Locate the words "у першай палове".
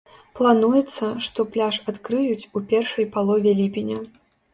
2.61-3.51